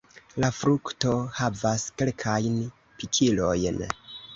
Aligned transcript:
La 0.43 0.47
frukto 0.59 1.13
havas 1.41 1.87
kelkajn 2.01 2.61
pikilojn. 2.83 3.85